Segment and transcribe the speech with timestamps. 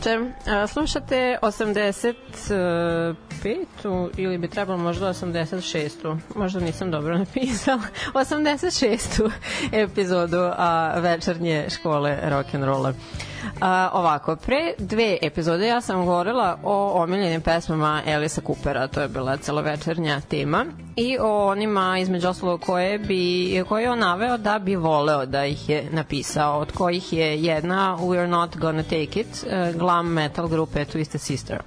[0.00, 0.32] večer.
[0.68, 1.38] Slušate
[3.44, 4.10] 85.
[4.16, 6.18] ili bi trebalo možda 86.
[6.34, 7.82] Možda nisam dobro napisala.
[8.14, 9.30] 86.
[9.72, 12.92] epizodu a, večernje škole rock'n'rolla.
[13.92, 19.36] Ovako, pre dve epizode ja sam govorila o omiljenim pesmama Elisa Coopera, to je bila
[19.36, 20.66] celovečernja tema,
[20.96, 25.46] i o onima između oslo koje, bi, koje je on naveo da bi voleo da
[25.46, 30.48] ih je napisao, od kojih je jedna We're Not Gonna Take It, uh, glam metal
[30.48, 31.62] grupe Twisted Sister.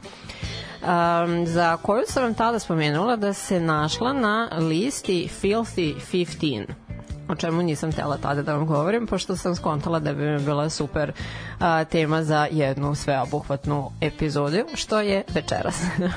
[0.83, 6.65] Um, za koju sam vam tada spomenula da se našla na listi Filthy 15
[7.27, 10.69] o čemu nisam tela tada da vam govorim, pošto sam skontala da bi mi bila
[10.69, 11.11] super
[11.59, 15.81] a, tema za jednu sveobuhvatnu epizodu, što je večeras.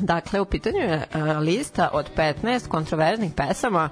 [0.00, 1.06] Dakle, u pitanju je
[1.40, 3.88] lista od 15 kontroverznih pesama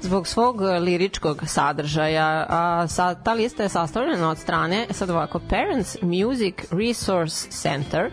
[0.00, 2.46] zbog svog liričkog sadržaja.
[2.48, 8.10] A sa, ta lista je sastavljena od strane, sad ovako, Parents Music Resource Center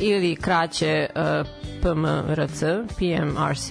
[0.00, 1.06] ili kraće
[1.82, 2.62] PMRC,
[2.98, 3.70] PMRC,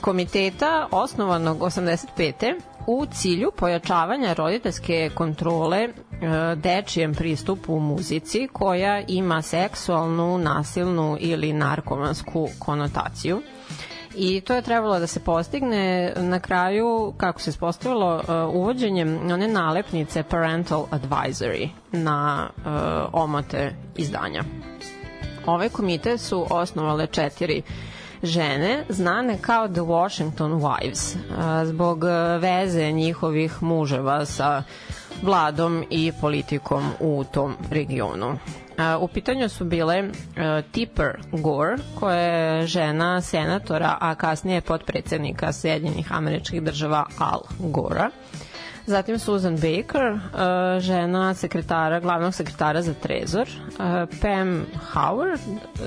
[0.00, 5.90] komiteta osnovanog 85 u cilju pojačavanja roditeljske kontrole e,
[6.56, 13.42] dečijem pristupu u muzici koja ima seksualnu, nasilnu ili narkomansku konotaciju.
[14.16, 19.48] I to je trebalo da se postigne na kraju, kako se ispostavilo, e, uvođenjem one
[19.48, 22.62] nalepnice Parental Advisory na uh,
[23.12, 24.44] omote izdanja.
[25.46, 27.64] Ove komite su osnovale četiri uh,
[28.22, 31.16] žene znane kao The Washington Wives
[31.64, 32.04] zbog
[32.40, 34.62] veze njihovih muževa sa
[35.22, 38.38] vladom i politikom u tom regionu.
[39.00, 40.04] U pitanju su bile
[40.72, 48.10] Tipper Gore, koja je žena senatora, a kasnije potpredsednika Sjedinjenih američkih država Al Gora.
[48.86, 53.48] Zatim Susan Baker, uh, žena sekretara, glavnog sekretara za Trezor.
[53.48, 55.40] Uh, Pam Howard,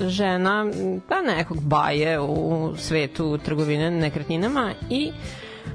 [0.08, 0.66] žena
[1.08, 5.12] pa nekog baje u svetu trgovine nekretninama i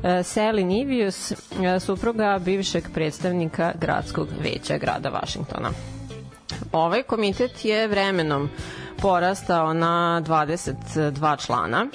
[0.04, 1.34] Sally Nivius,
[1.80, 5.70] supruga bivšeg predstavnika gradskog veća grada Vašingtona.
[6.72, 8.50] Ovaj komitet je vremenom
[9.02, 11.88] porastao na 22 člana,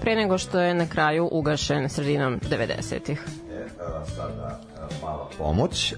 [0.00, 3.22] pre nego što je na kraju ugašen sredinom 90-ih.
[3.50, 3.68] E,
[4.16, 4.60] sada
[5.02, 5.96] mala pomoć e,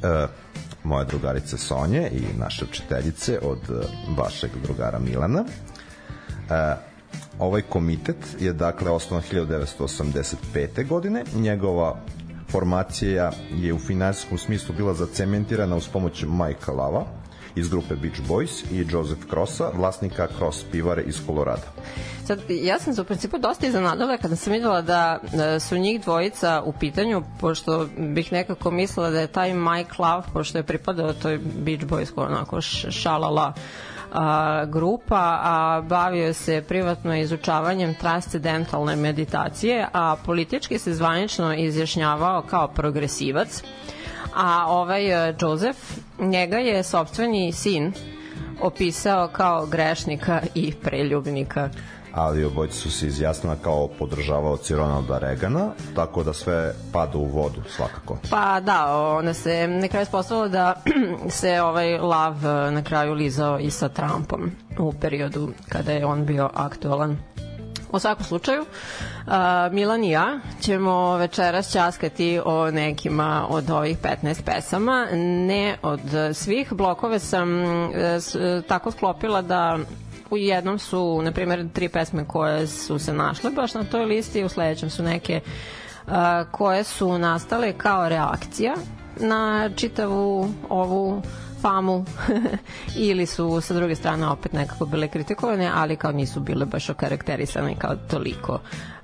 [0.85, 3.87] moje drugarice Sonje i naše učiteljice od e,
[4.17, 5.45] vašeg drugara Milana.
[6.51, 6.77] E,
[7.39, 10.87] ovaj komitet je dakle osnovan 1985.
[10.89, 11.25] godine.
[11.35, 11.97] Njegova
[12.51, 17.05] formacija je u finansijskom smislu bila zacementirana uz pomoć Majka Lava,
[17.57, 21.67] iz grupe Beach Boys i Joseph Crossa, vlasnika Cross pivare iz Kolorada.
[22.27, 25.19] Sad, ja sam se u principu dosta iznenadala kada sam videla da
[25.61, 30.59] su njih dvojica u pitanju, pošto bih nekako mislila da je taj Mike Love, pošto
[30.59, 32.61] je pripadao toj Beach Boys, onako
[32.91, 33.53] šalala
[34.13, 42.69] a, grupa, a bavio se privatno izučavanjem transcendentalne meditacije, a politički se zvanično izjašnjavao kao
[42.69, 43.63] progresivac
[44.37, 45.79] a ovaj e, Joseph,
[46.19, 47.93] njega je sobstveni sin
[48.61, 51.71] opisao kao grešnika i preljubnika
[52.17, 57.63] ali obojci su se izjasnila kao podržavaoci Ronalda Regana, tako da sve pada u vodu
[57.69, 58.19] svakako.
[58.31, 60.75] Pa da, ona se na kraju ispostavilo da
[61.41, 66.27] se ovaj lav e, na kraju lizao i sa Trumpom u periodu kada je on
[66.27, 67.19] bio aktualan
[67.93, 68.65] U svakom slučaju,
[69.71, 75.07] Milan i ja ćemo večeras časkati o nekima od ovih 15 pesama.
[75.47, 76.01] Ne od
[76.35, 76.73] svih.
[76.73, 77.93] Blokove sam uh,
[78.69, 79.79] tako sklopila da
[80.31, 84.45] u jednom su, na primjer, tri pesme koje su se našle baš na toj listi,
[84.45, 85.41] u sledećem su neke
[86.07, 86.13] uh,
[86.51, 88.75] koje su nastale kao reakcija
[89.21, 91.23] na čitavu ovu
[91.67, 92.05] famu
[93.09, 97.75] ili su sa druge strane opet nekako bile kritikovane, ali kao nisu bile baš okarakterisane
[97.79, 98.53] kao toliko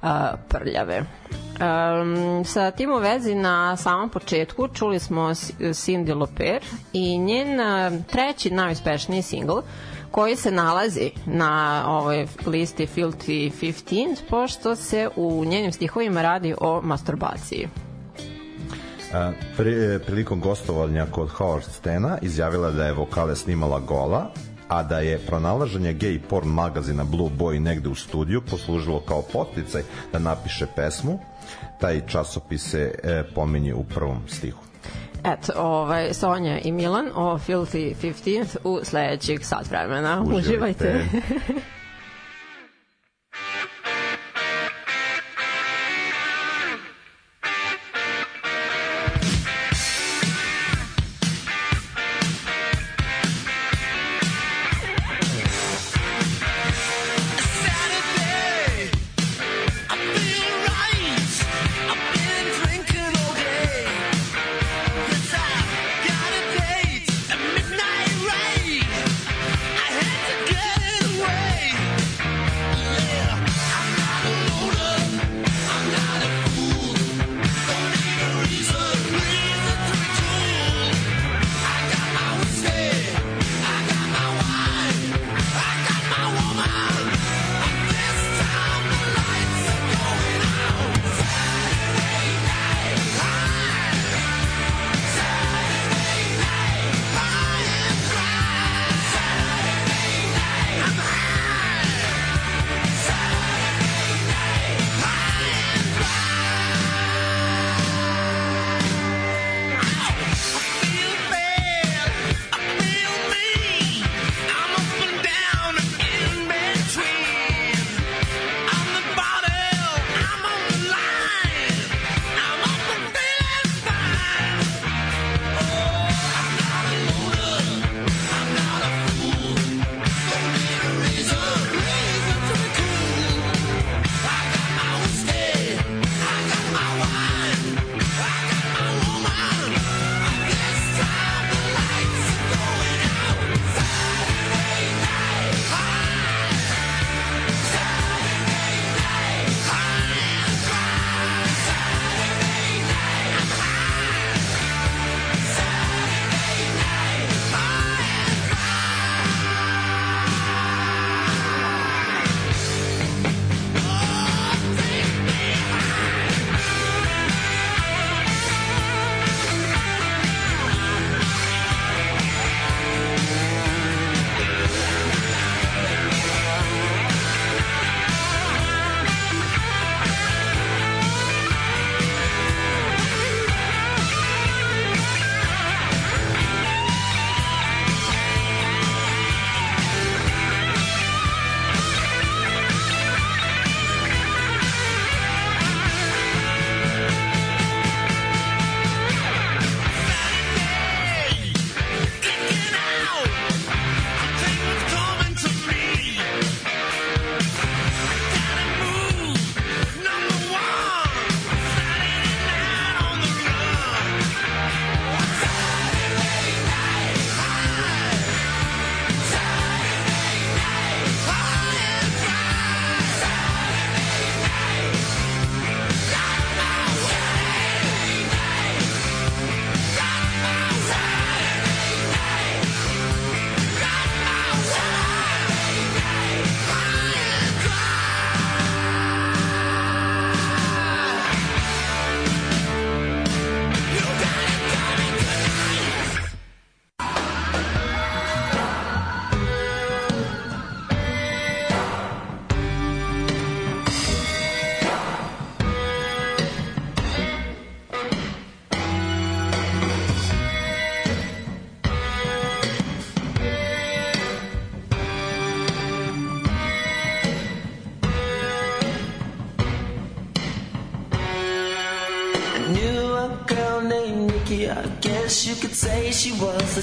[0.02, 0.08] uh,
[0.48, 0.98] prljave.
[0.98, 5.22] Um, sa tim u vezi na samom početku čuli smo
[5.58, 7.58] Cindy Loper i njen
[8.10, 9.58] treći najuspešniji singl
[10.10, 16.80] koji se nalazi na ovoj listi Filthy 15 pošto se u njenim stihovima radi o
[16.82, 17.68] masturbaciji.
[19.56, 24.30] Pri, prilikom gostovanja kod Howard Stena izjavila da je vokale snimala gola,
[24.68, 29.82] a da je pronalaženje gay porn magazina Blue Boy negde u studiju poslužilo kao poticaj
[30.12, 31.18] da napiše pesmu.
[31.80, 34.62] Taj časopis se e, pominje u prvom stihu.
[35.24, 40.22] Eto, ovaj, Sonja i Milan o Filthy 15 u sledećeg sat vremena.
[40.22, 40.38] Uživajte.
[40.38, 41.04] Uživajte.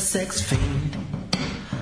[0.09, 0.97] sex fiend.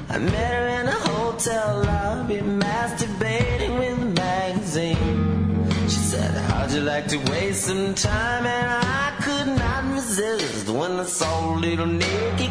[0.10, 5.70] I met her in a hotel lobby, masturbating with a magazine.
[5.84, 8.46] She said, How'd you like to waste some time?
[8.46, 12.47] And I could not resist when I saw little Nicky.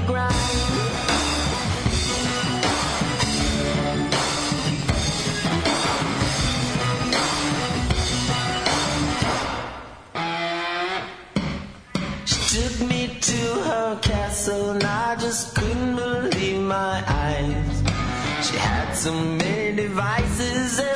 [19.06, 20.95] so many devices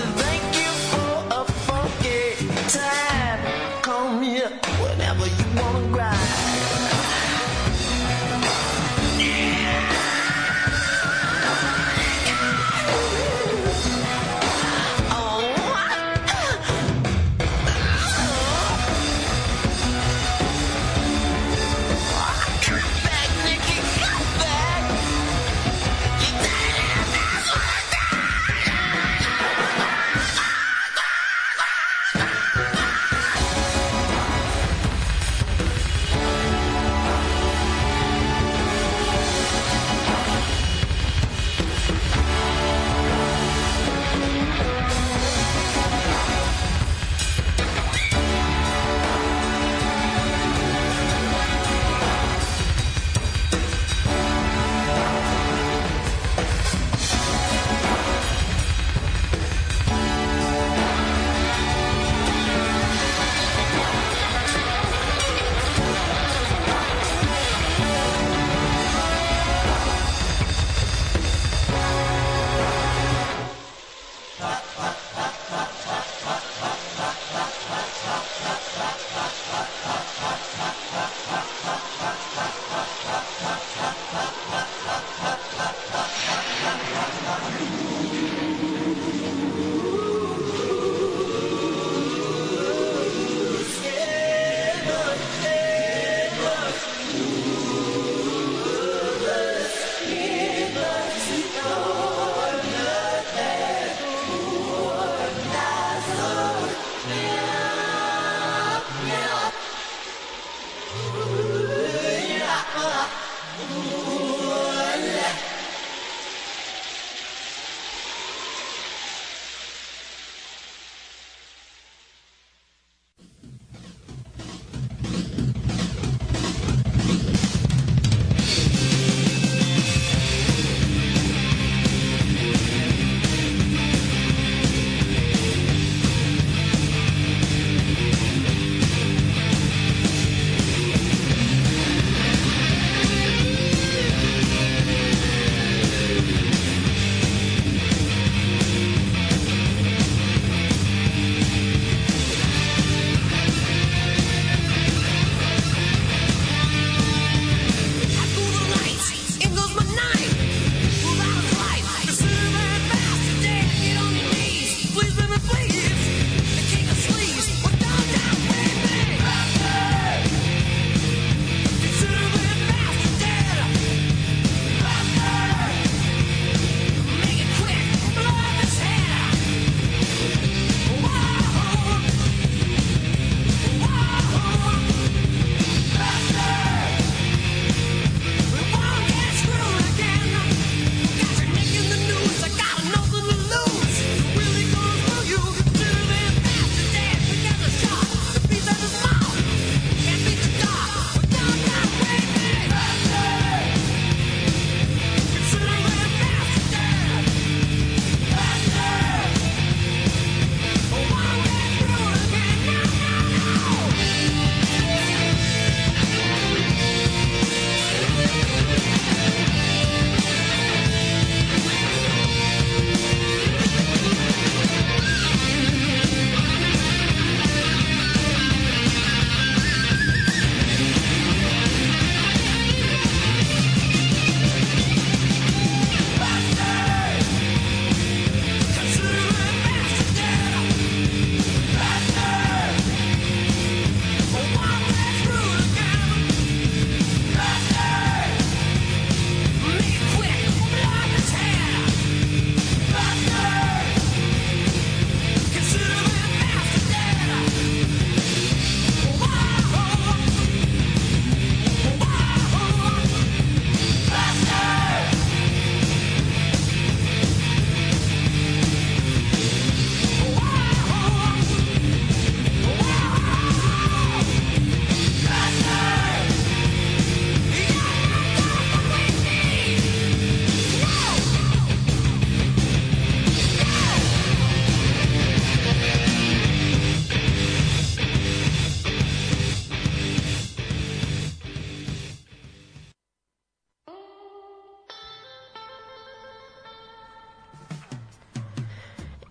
[0.00, 0.29] Is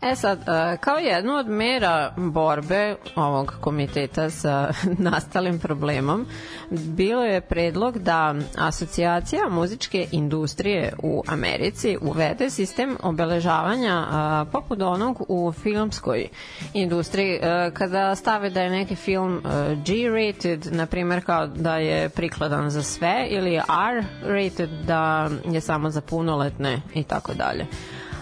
[0.01, 4.71] E sad, e, kao jednu od mera borbe ovog komiteta sa
[5.09, 6.25] nastalim problemom,
[6.69, 15.25] bilo je predlog da asocijacija muzičke industrije u Americi uvede sistem obeležavanja a, poput onog
[15.27, 16.27] u filmskoj
[16.73, 19.41] industriji, e, kada stave da je neki film
[19.85, 26.01] G-rated, na primjer kao da je prikladan za sve, ili R-rated, da je samo za
[26.01, 27.65] punoletne i tako dalje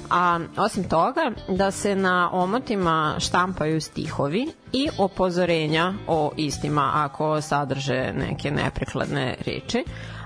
[0.10, 8.14] a osim toga da se na omotima štampaju stihovi i opozorenja o istima ako sadrže
[8.14, 9.84] neke neprekladne reči,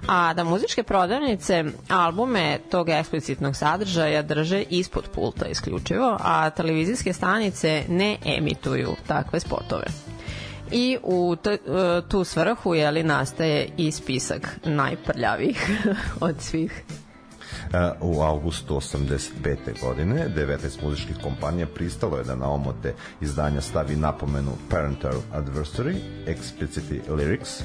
[0.07, 7.83] a da muzičke prodavnice albume tog eksplicitnog sadržaja drže ispod pulta isključivo, a televizijske stanice
[7.89, 9.85] ne emituju takve spotove.
[10.71, 11.57] I u t,
[12.09, 15.69] tu svrhu jeli, nastaje i spisak najprljavih
[16.21, 16.83] od svih
[18.01, 19.81] u avgustu 85.
[19.81, 25.95] godine 19 muzičkih kompanija pristalo je da na omote izdanja stavi napomenu Parental Adversary,
[26.27, 27.63] Explicit Lyrics,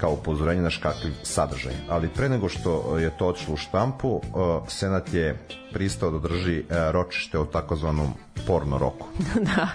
[0.00, 1.72] kao upozorenje na škakljiv sadržaj.
[1.88, 4.22] Ali pre nego što je to odšlo u štampu, uh,
[4.68, 5.38] Senat je
[5.72, 8.14] pristao da drži uh, ročište o takozvanom
[8.46, 9.06] porno roku.
[9.48, 9.68] da.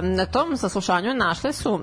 [0.00, 1.82] Na tom saslušanju našle su uh,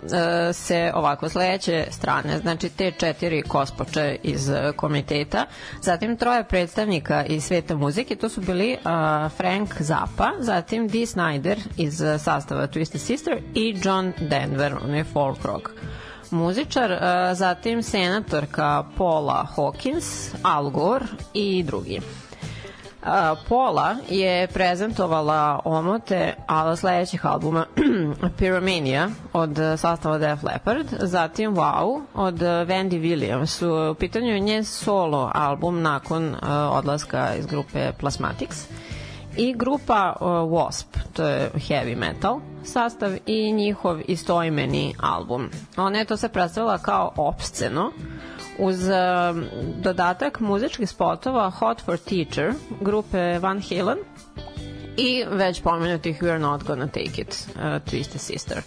[0.54, 5.46] se ovako sledeće strane, znači te četiri kospoče iz komiteta,
[5.82, 8.78] zatim troje predstavnika iz sveta muzike, to su bili
[9.38, 15.46] Frank Zappa, zatim Dee Snyder iz sastava Twisted Sister i John Denver, on je folk
[15.46, 15.70] rock
[16.32, 21.96] muzičar, e, zatim senatorka Paula Hawkins, Al Gore i drugi.
[21.96, 22.02] E,
[23.50, 27.66] Paula je prezentovala omote ala sledećih albuma
[28.40, 33.66] Pyromania od sastava Def Leppard, zatim Wow od Wendy Williams.
[33.92, 36.38] U pitanju je njen solo album nakon uh,
[36.72, 38.68] odlaska iz grupe Plasmatics
[39.38, 45.50] i grupa uh, Wasp, to je heavy metal sastav i njihov istoimeni album.
[45.78, 47.92] Ona je to se predstavila kao opsceno
[48.60, 48.96] uz uh,
[49.84, 53.98] dodatak muzičkih spotova Hot for Teacher grupe Van Halen
[54.98, 58.62] i već pomenutih We're Not Gonna Take It, uh, Twisted Sister.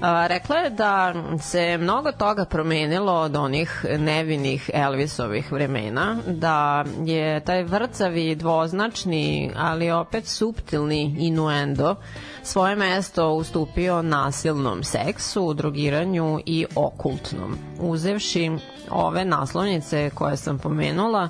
[0.00, 7.44] A, rekla je da se mnogo toga promenilo od onih nevinih Elvisovih vremena, da je
[7.44, 11.96] taj vrcavi, dvoznačni, ali opet subtilni inuendo
[12.42, 18.50] svoje mesto ustupio nasilnom seksu, drogiranju i okultnom, uzevši
[18.90, 21.28] ove naslovnice koje sam pomenula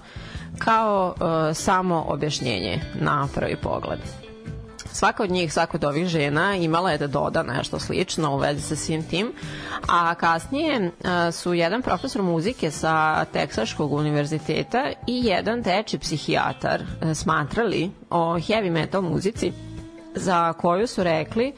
[0.58, 1.14] kao
[1.50, 4.23] e, samo objašnjenje na prvi pogled.
[4.94, 8.60] Svaka od njih, svaka od ovih žena imala je da doda nešto slično u vezi
[8.60, 9.32] sa svim tim,
[9.88, 10.90] a kasnije
[11.32, 16.82] su jedan profesor muzike sa Teksaškog univerziteta i jedan teči psihijatar
[17.14, 19.52] smatrali o heavy metal muzici
[20.14, 21.52] za koju su rekli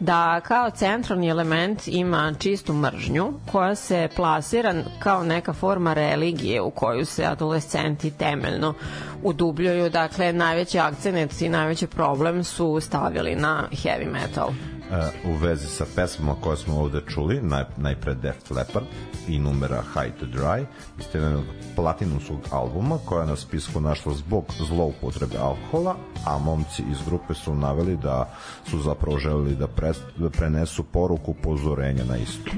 [0.00, 6.70] da kao centralni element ima čistu mržnju koja se plasira kao neka forma religije u
[6.70, 8.74] koju se adolescenti temeljno
[9.22, 9.90] udubljuju.
[9.90, 14.48] Dakle, najveći akcent i najveći problem su stavili na heavy metal.
[14.92, 14.98] Uh,
[15.30, 18.86] u vezi sa pesmama koje smo ovde čuli, naj, najpre Def Leppard
[19.28, 20.64] i numera High to Dry,
[20.98, 21.44] iz jednog
[21.76, 27.54] platinumskog albuma koja je na spisku našla zbog zloupotrebe alkohola, a momci iz grupe su
[27.54, 28.34] naveli da
[28.70, 32.50] su zapravo želeli da, pre, da prenesu poruku pozorenja na istu.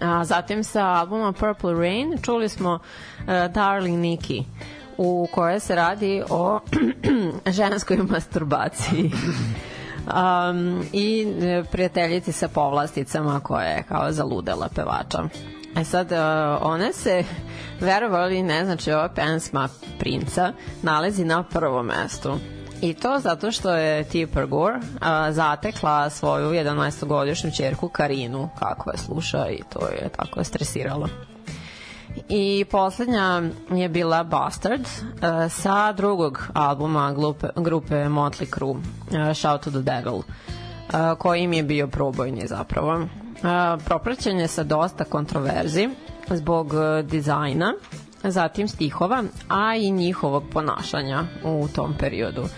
[0.00, 4.44] A zatim sa albuma Purple Rain čuli smo uh, Darling Nikki
[4.98, 6.60] u kojoj se radi o
[7.46, 9.10] ženskoj masturbaciji
[10.06, 15.22] um, i e, prijateljici sa povlasticama koja je kao zaludela pevača.
[15.76, 16.18] E sad, uh,
[16.62, 17.24] one se,
[17.80, 22.38] verovali ne, znači ova pesma Princa nalazi na prvom mestu.
[22.82, 24.82] I to zato što je Tipper Gore uh,
[25.30, 31.08] zatekla svoju 11-godišnju čerku Karinu, kako je sluša i to je tako stresiralo.
[32.28, 39.62] I poslednja je bila Bastard uh, sa drugog albuma grupe, grupe Motley Crue, uh, Shout
[39.62, 40.24] to the Devil, uh,
[41.18, 43.06] koji im je bio probojni zapravo.
[43.84, 45.88] Propraćen je sa dosta kontroverzi
[46.30, 46.72] zbog
[47.04, 47.74] dizajna,
[48.24, 52.42] zatim stihova, a i njihovog ponašanja u tom periodu.
[52.42, 52.48] Uh,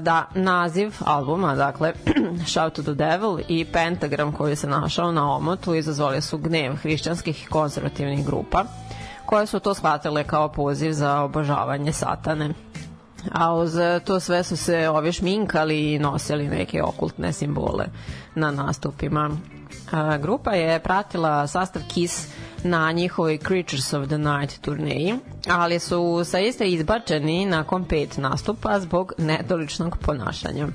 [0.00, 1.92] da naziv albuma, dakle
[2.52, 7.44] Shout to the Devil i pentagram koji se našao na omotu izazvali su gnev hrišćanskih
[7.44, 8.64] i konzervativnih grupa
[9.26, 12.50] koje su to shvatile kao poziv za obožavanje satane.
[13.32, 13.74] A uz
[14.04, 17.86] to sve su se ovi šminkali i nosili neke okultne simbole
[18.34, 19.30] na nastupima.
[20.22, 22.28] Grupa je pratila sastav Kiss
[22.64, 25.14] na njihovoj Creatures of the Night turneji,
[25.48, 30.68] ali su sa iste izbačeni nakon pet nastupa zbog nedoličnog ponašanja.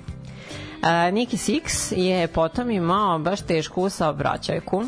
[1.11, 4.83] Niki Six je potom imao baš tešku saobraćajku,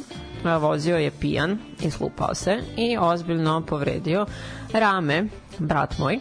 [0.60, 4.25] vozio je pijan i slupao se i ozbiljno povredio
[4.73, 5.23] rame,
[5.60, 6.19] brat moj,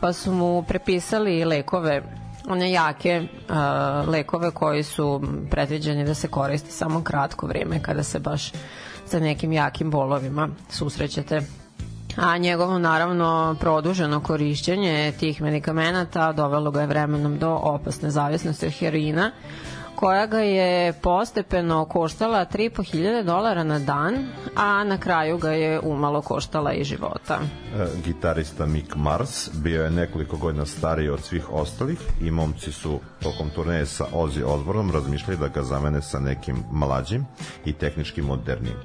[0.00, 6.72] pa su mu prepisali lekove one jake uh, lekove koji su predviđeni da se koristi
[6.72, 8.52] samo kratko vreme kada se baš
[9.10, 11.40] sa nekim jakim bolovima susrećete.
[12.16, 18.72] A njegovo naravno produženo korišćenje tih medikamenata dovelo ga je vremenom do opasne zavisnosti od
[18.72, 19.30] heroina
[20.00, 26.22] koja ga je postepeno koštala 3.500 dolara na dan, a na kraju ga je umalo
[26.22, 27.38] koštala i života.
[27.40, 33.00] E, gitarista Mick Mars bio je nekoliko godina stariji od svih ostalih i momci su
[33.22, 37.26] tokom turneje sa Ozzy Osbourneom razmišljali da ga zamene sa nekim mlađim
[37.64, 38.76] i tehnički modernim.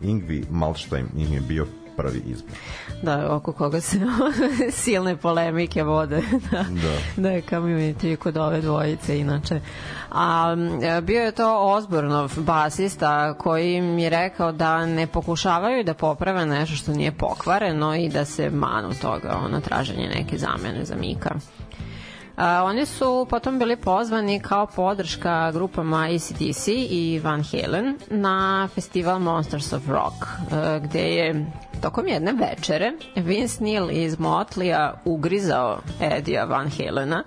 [0.00, 2.56] Ingvi Malstein im je bio prvi izbor.
[3.02, 3.98] Da, oko koga se
[4.82, 7.22] silne polemike vode da, da.
[7.22, 9.60] da je community kod ove dvojice inače.
[10.10, 10.56] A
[11.02, 16.76] bio je to Osbornov basista koji mi je rekao da ne pokušavaju da poprave nešto
[16.76, 21.34] što nije pokvareno i da se manu toga, ono traženje neke zamene za Mika.
[22.36, 29.18] A, oni su potom bili pozvani kao podrška grupama ACDC i Van Halen na festival
[29.18, 31.46] Monsters of Rock, a, gde je
[31.82, 37.24] tokom jedne večere Vince Neil iz Motlija ugrizao Edija Van Helena,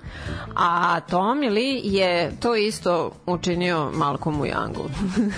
[0.56, 4.90] a Tommy Lee je to isto učinio Malcolmu Youngu.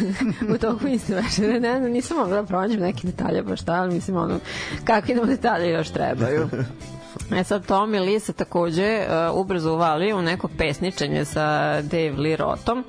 [0.55, 3.93] u toku iste večere, ne znam, nisam mogla da pronađem neke detalje baš šta, ali
[3.93, 4.39] mislim ono,
[4.84, 6.49] kakvi nam detalje još trebaju.
[7.36, 12.36] E sad Tommy Lee se takođe uh, ubrzo uvali u neko pesničenje sa Dave Lee
[12.36, 12.84] Rotom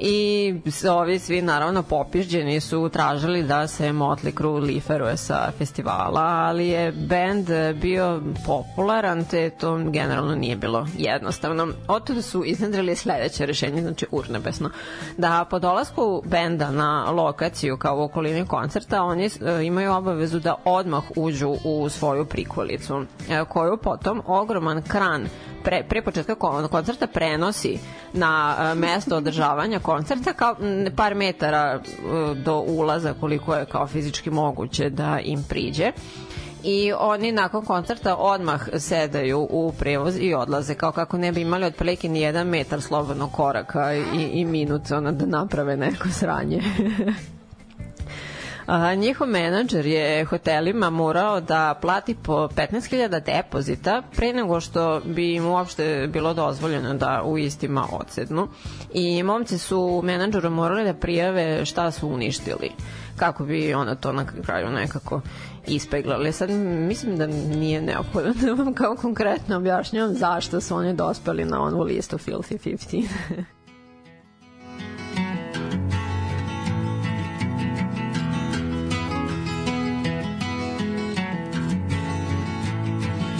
[0.00, 0.54] i
[0.90, 6.92] ovi svi naravno popižđeni su tražili da se Motley Crue liferuje sa festivala, ali je
[6.92, 7.48] band
[7.80, 11.68] bio popularan, te to generalno nije bilo jednostavno.
[11.88, 14.70] Od su iznedrili sledeće rešenje, znači urnebesno,
[15.16, 20.54] da po dolasku benda na lokaciju kao u okolini koncerta, oni e, imaju obavezu da
[20.64, 25.28] odmah uđu u svoju prikolicu, e, koju potom ogroman kran
[25.64, 26.34] pre, pre početka
[26.70, 27.78] koncerta prenosi
[28.12, 30.56] na e, mesto održavanja koncerta kao
[30.96, 31.80] par metara e,
[32.34, 35.92] do ulaza koliko je kao fizički moguće da im priđe
[36.64, 41.64] i oni nakon koncerta odmah sedaju u prevoz i odlaze kao kako ne bi imali
[41.64, 46.62] otprilike ni jedan metar slobodnog koraka i, i minut da naprave neko sranje.
[48.70, 55.34] A, njihov menadžer je hotelima morao da plati po 15.000 depozita pre nego što bi
[55.34, 58.48] im uopšte bilo dozvoljeno da u istima odsednu.
[58.94, 62.70] I momci su menadžeru morali da prijave šta su uništili
[63.16, 65.20] kako bi ona to na kraju nekako
[65.66, 66.32] ispeglali.
[66.32, 71.62] Sad mislim da nije neophodno da vam kao konkretno objašnjavam zašto su oni dospeli na
[71.62, 73.04] onu listu Filthy 15.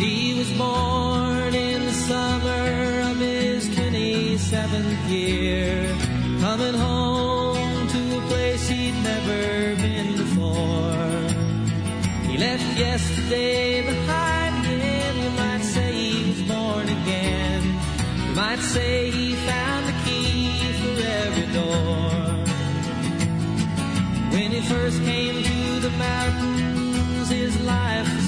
[0.01, 5.95] He was born in the summer of his 27th year,
[6.41, 11.29] coming home to a place he'd never been before.
[12.31, 17.63] He left yesterday behind him, you might say he was born again.
[18.27, 22.11] You might say he found the key for every door.
[24.33, 28.19] When he first came to the mountains, his life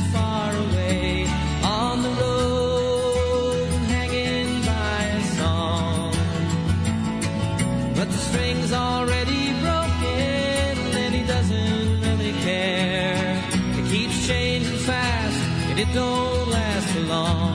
[8.73, 13.45] already broken and he doesn't really care.
[13.79, 15.37] It keeps changing fast
[15.71, 17.52] and it don't last long.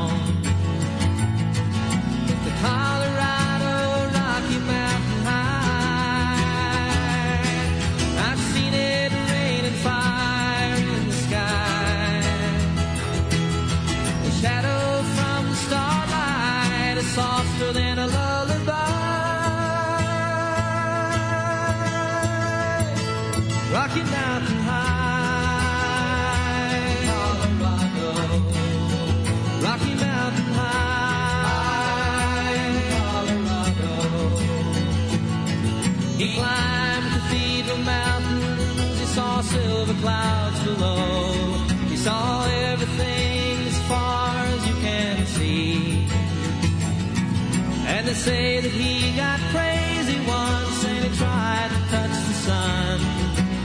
[48.07, 52.99] they say that he got crazy once and he tried to touch the sun.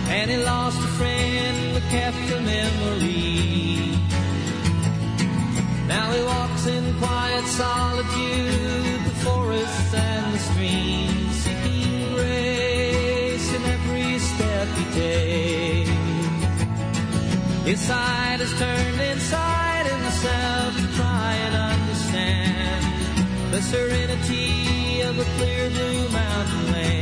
[0.08, 3.96] And he lost a friend but kept a memory.
[5.86, 14.18] Now he walks in quiet solitude, the forests and the streams, seeking grace in every
[14.18, 15.90] step he takes.
[17.64, 20.71] His side is turned inside himself
[23.62, 27.01] serenity of a clear blue mountain land.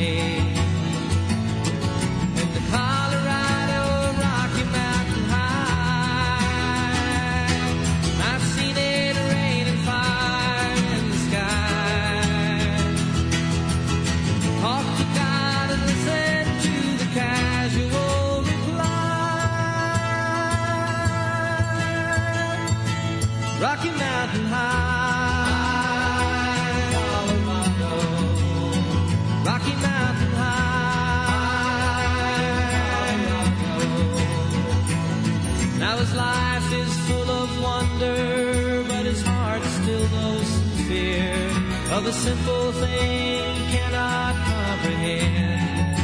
[42.11, 45.97] the simple thing cannot comprehend.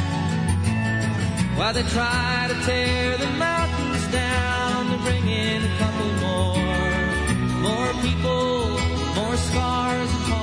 [1.57, 6.63] Why they try to tear the mountains down to bring in a couple more,
[7.67, 8.79] more people,
[9.17, 10.36] more scars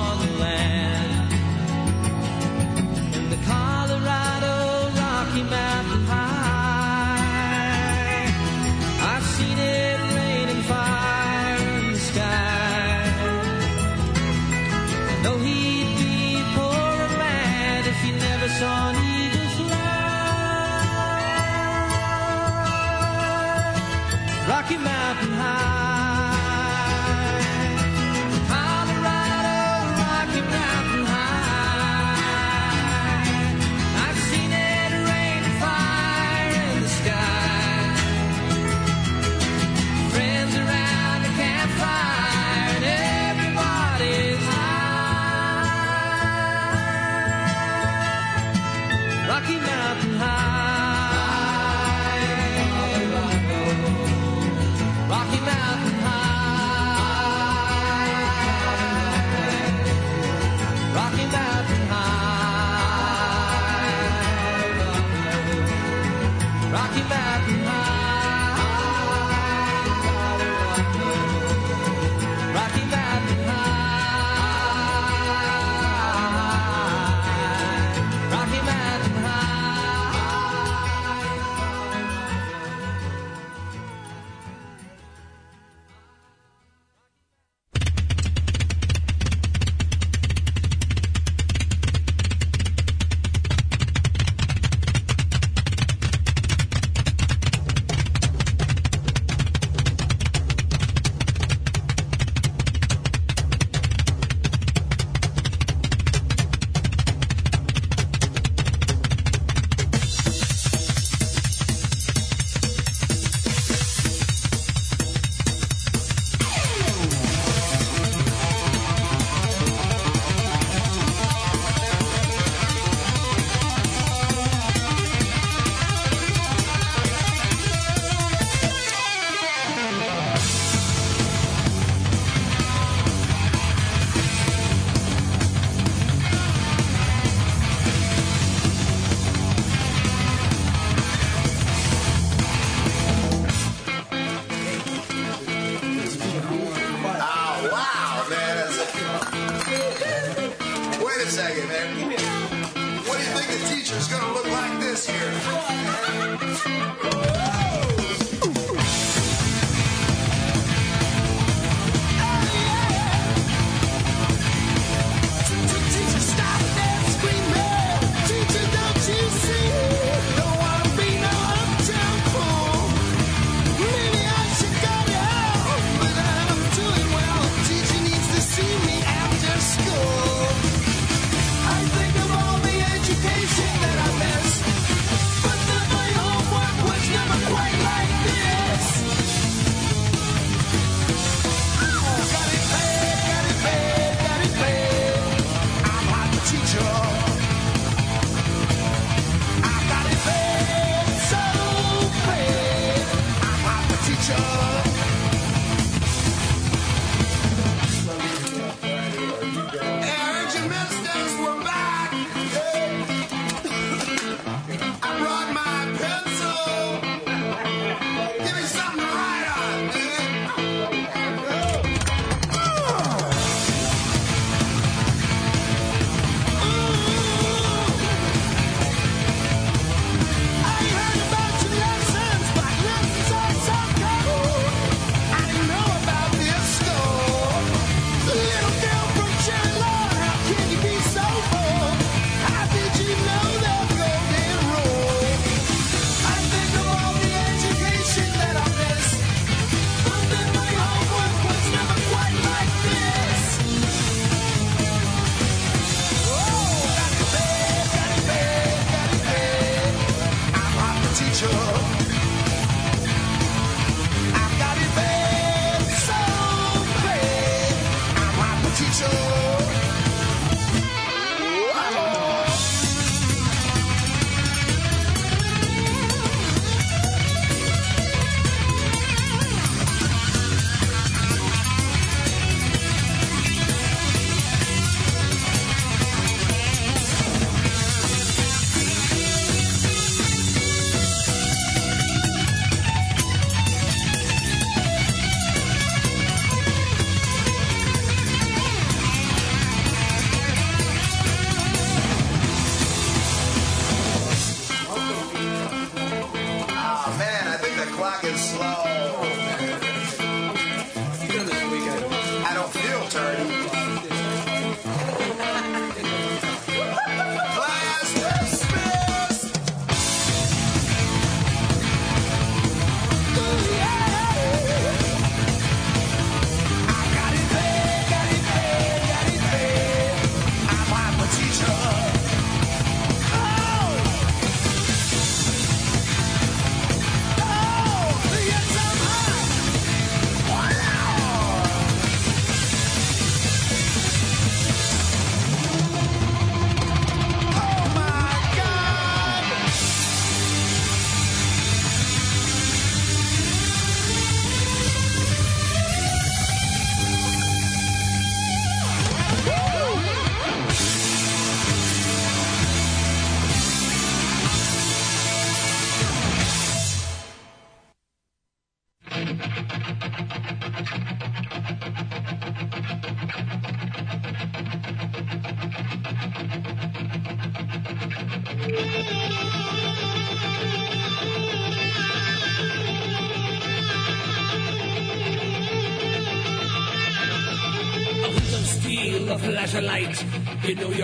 [204.05, 205.04] teacher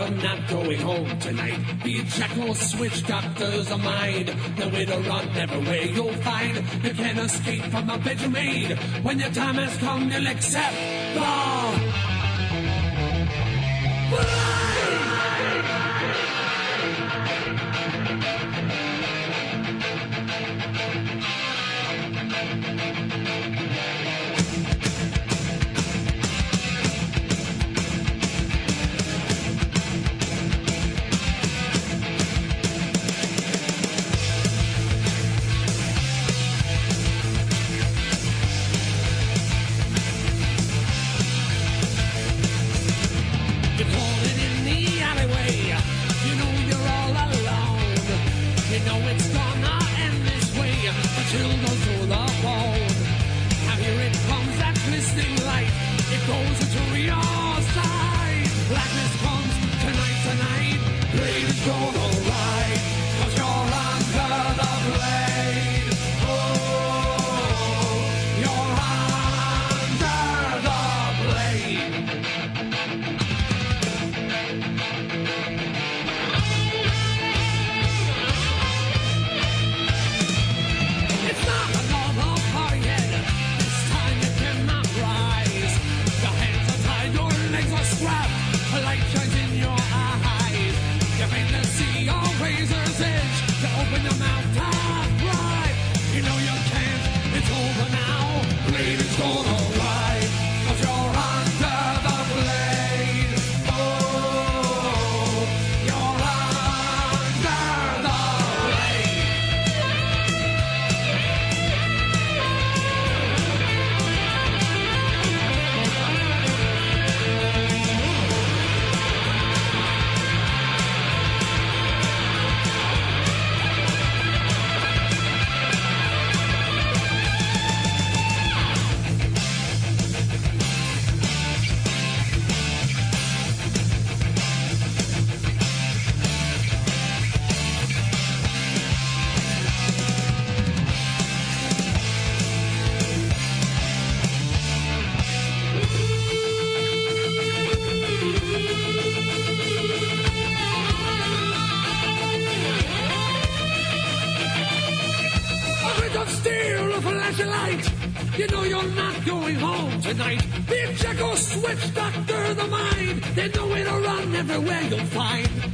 [0.02, 1.60] You're not going home tonight.
[1.84, 4.26] Be a check or switch, doctors are mine.
[4.58, 6.56] The widow run everywhere you'll find.
[6.84, 8.80] You can't escape from a bedroom aid.
[9.04, 10.76] When your time has come, you'll accept
[11.14, 11.91] the.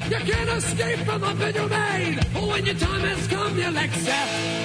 [0.09, 2.19] You can't escape from the bed you made.
[2.33, 4.56] But when your time has come, you'll accept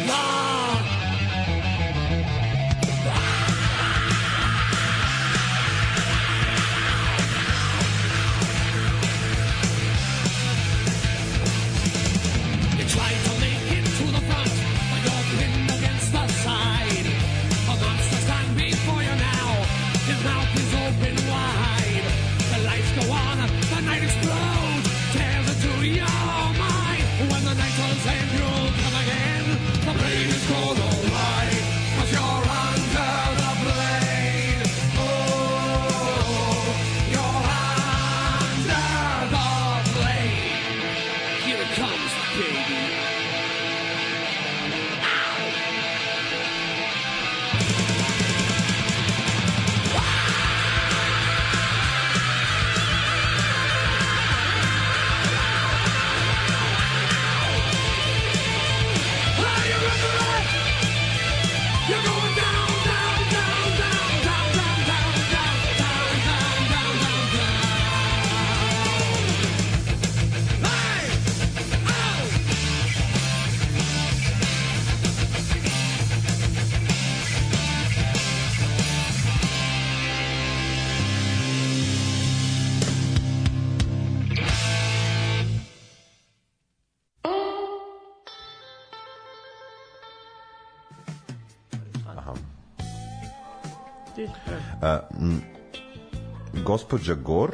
[96.65, 97.51] Gospođa Gor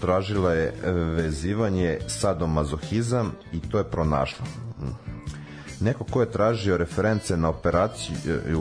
[0.00, 0.74] tražila je
[1.16, 4.44] vezivanje sadomazohizam i to je pronašla.
[4.80, 4.90] Mm.
[5.80, 8.16] Neko ko je tražio reference na operaciju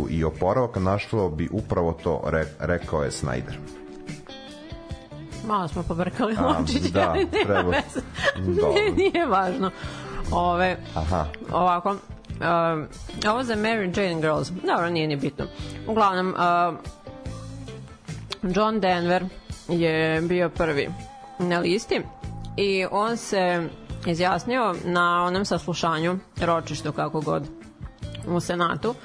[0.09, 3.55] i oporavak našlo bi upravo to, re, rekao je Snyder.
[5.47, 8.01] Malo smo pobrkali A, lončiće, da, ali nema treba- veze.
[8.51, 9.71] Nije, nije važno.
[10.31, 11.25] Ove, Aha.
[11.51, 12.85] ovako, um,
[13.29, 15.45] ovo za Mary Jane Girls, dobro, nije ni bitno.
[15.87, 16.75] Uglavnom, uh,
[18.53, 19.25] John Denver
[19.67, 20.89] je bio prvi
[21.39, 22.01] na listi
[22.57, 23.69] i on se
[24.07, 27.43] izjasnio na onom saslušanju, ročištu kako god,
[28.27, 28.95] u Senatu, uh,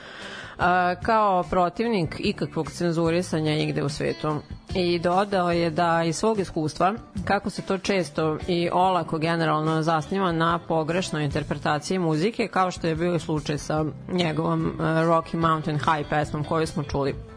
[1.03, 4.37] kao protivnik ikakvog cenzurisanja igde u svetu.
[4.75, 10.33] I dodao je da iz svog iskustva, kako se to često i olako generalno zasniva
[10.33, 16.09] na pogrešnoj interpretaciji muzike, kao što je bio slučaj sa njegovom uh, Rocky Mountain High
[16.11, 17.30] pesmom koju smo čuli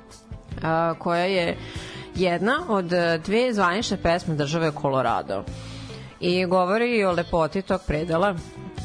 [0.99, 1.57] koja je
[2.15, 5.43] jedna od e, dve zvanične pesme države Colorado
[6.19, 8.35] i govori o lepoti tog predela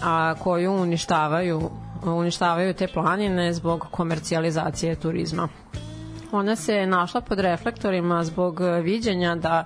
[0.02, 1.70] a koju uništavaju
[2.04, 5.48] uništavaju te planine zbog komercijalizacije turizma.
[6.32, 9.64] Ona se našla pod reflektorima zbog viđenja da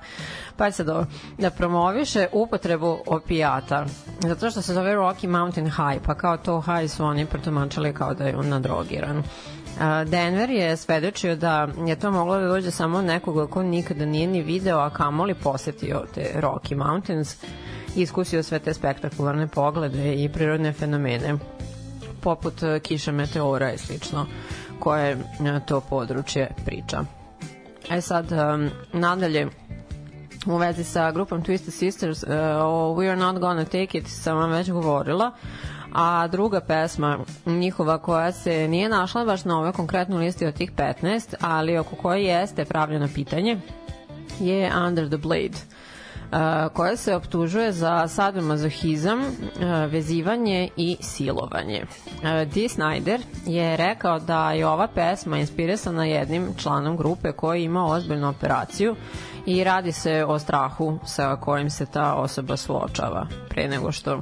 [0.57, 1.07] pa sad ovo,
[1.39, 3.87] da promoviše upotrebu opijata.
[4.21, 8.15] Zato što se zove Rocky Mountain High pa kao to high su oni protumačili kao
[8.15, 9.23] da je on nadrogiran
[10.07, 14.43] Denver je svedočio da je to moglo da dođe samo nekoga ko nikada nije ni
[14.43, 17.37] video, a kamoli posetio te Rocky Mountains
[17.97, 21.35] i iskusio sve te spektakularne poglede i prirodne fenomene
[22.21, 24.27] poput e, kiša meteora i slično
[24.79, 25.17] koje e,
[25.67, 27.05] to područje priča.
[27.91, 29.49] E sad, um, nadalje,
[30.47, 34.37] u vezi sa grupom Twisted Sisters uh, o We Are Not Gonna Take It sam
[34.37, 35.31] vam već govorila
[35.95, 40.73] a druga pesma njihova koja se nije našla baš na ovoj konkretnoj listi od tih
[40.73, 43.61] 15 ali oko koje jeste pravljeno pitanje
[44.41, 45.59] je Under the Blade
[46.33, 49.27] uh, koja se optužuje za sadomazohizam, uh,
[49.91, 51.83] vezivanje i silovanje.
[51.83, 57.87] Uh, Dee Snyder je rekao da je ova pesma inspirisana jednim članom grupe koji ima
[57.87, 58.97] ozbiljnu operaciju
[59.47, 64.21] i radi se o strahu sa kojim se ta osoba suočava pre nego što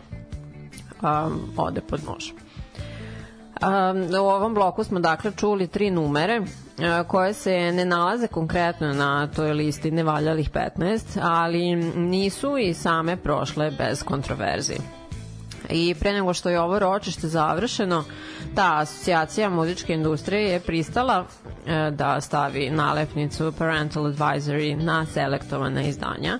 [1.02, 2.32] um, ode pod nož.
[3.60, 6.46] Um, u ovom bloku smo dakle čuli tri numere uh,
[7.08, 13.70] koje se ne nalaze konkretno na toj listi nevaljalih 15, ali nisu i same prošle
[13.70, 14.76] bez kontroverzi.
[15.70, 18.04] I pre nego što je ovo ročište završeno,
[18.54, 21.24] ta asocijacija muzičke industrije je pristala
[21.66, 26.38] e, da stavi nalepnicu Parental Advisory na selektovane izdanja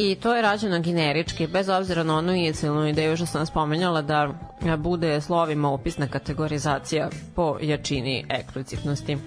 [0.00, 4.28] i to je rađeno generički, bez obzira na onu inicijalnu ideju što sam spomenjala da
[4.66, 9.18] e, bude slovima opisna kategorizacija po jačini eksplicitnosti.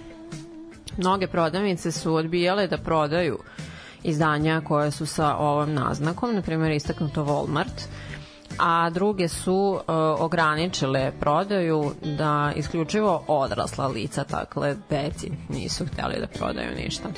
[0.97, 3.39] Mnoge prodavnice su odbijale da prodaju
[4.03, 7.87] izdanja koje su sa ovom naznakom, na primjer istaknuto Walmart,
[8.59, 9.81] a druge su uh,
[10.19, 17.09] ograničile prodaju da isključivo odrasla lica, takle deci nisu hteli da prodaju ništa.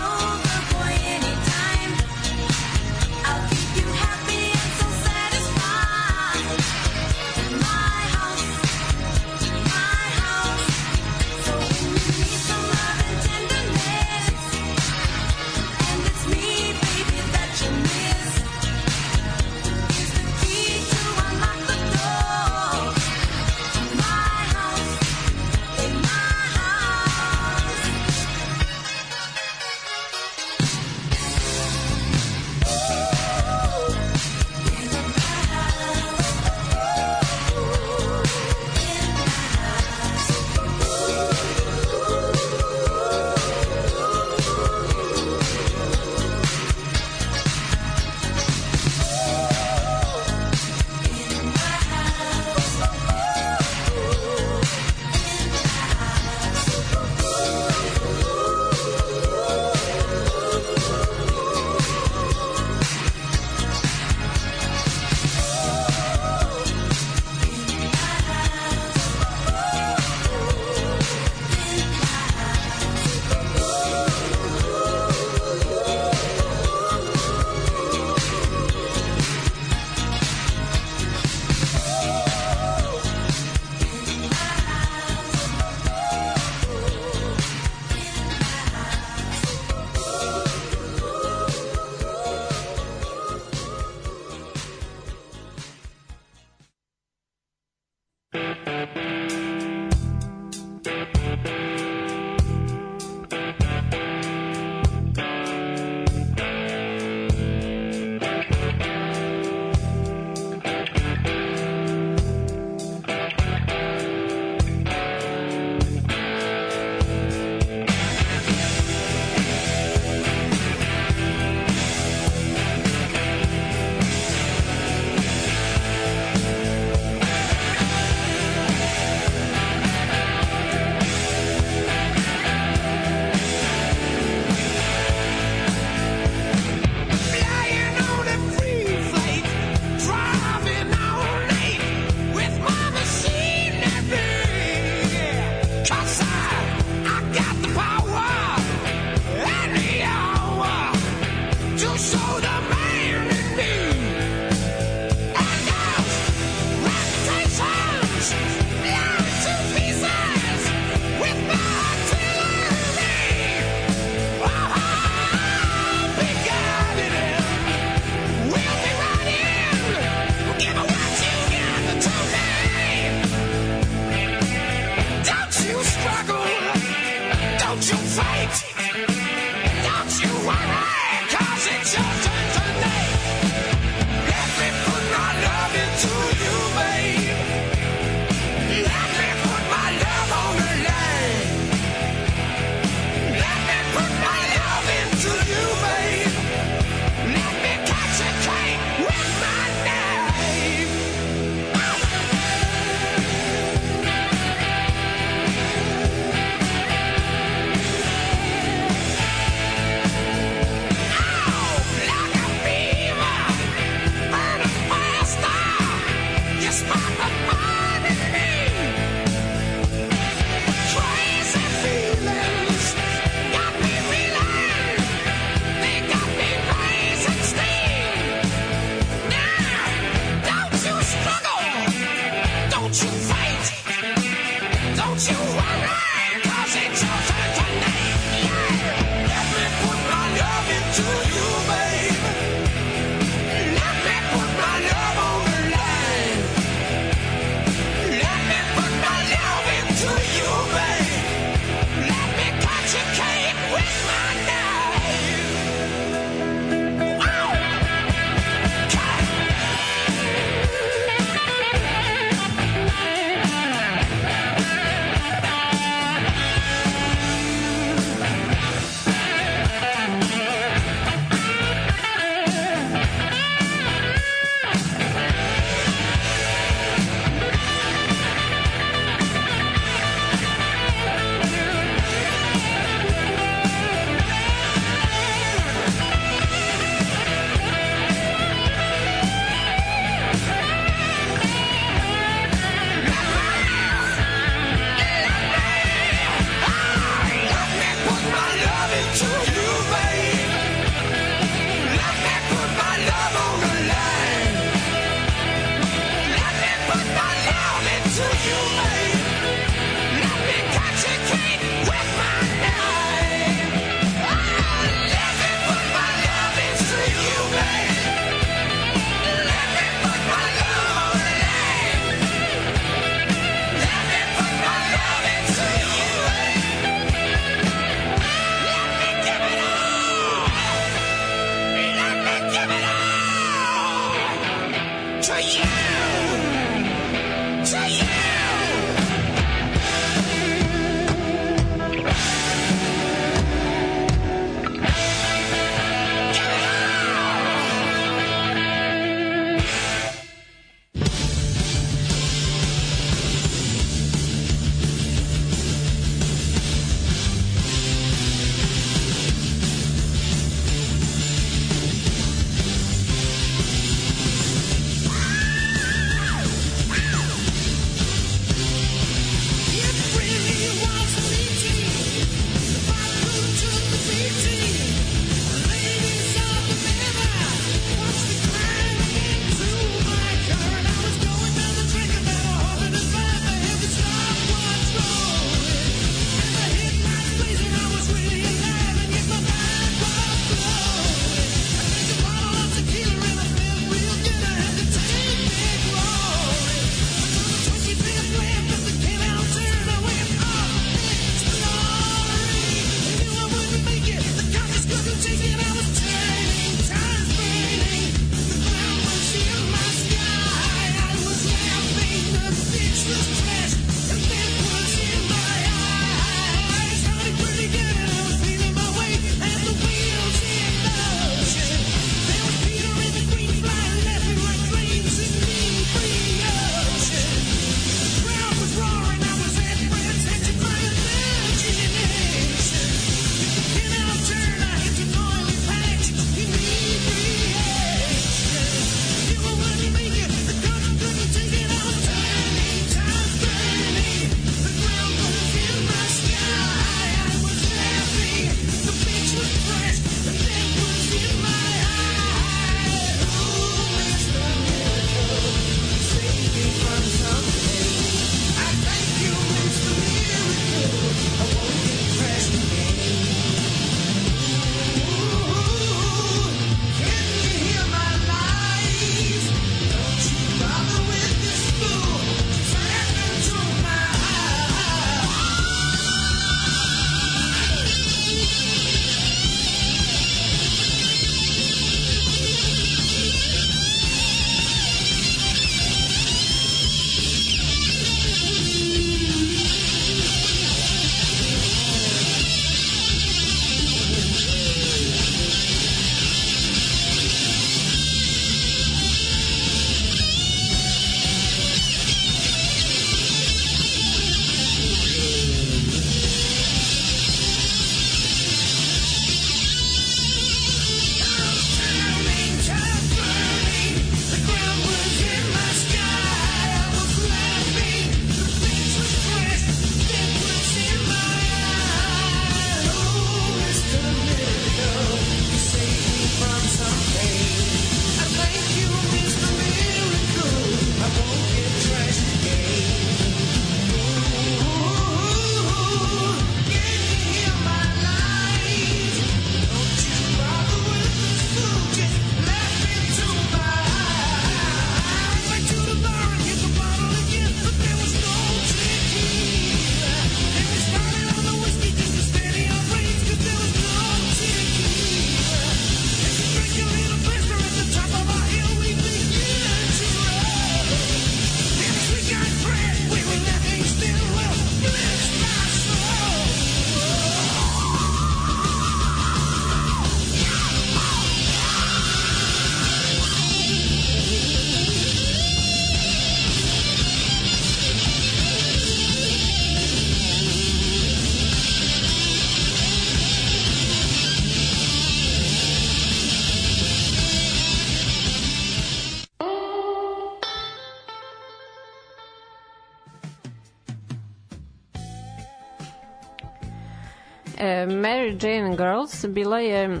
[598.40, 600.00] Jane Girls bila je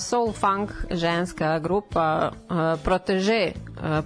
[0.00, 2.30] soul funk ženska grupa
[2.84, 3.52] proteže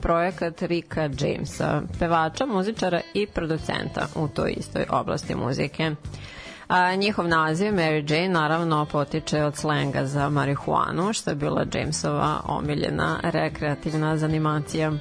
[0.00, 5.90] projekat Rika Jamesa, pevača, muzičara i producenta u toj istoj oblasti muzike.
[6.68, 12.40] A, njihov naziv Mary Jane naravno potiče od slenga za marihuanu, što je bila Jamesova
[12.46, 14.92] omiljena rekreativna zanimacija.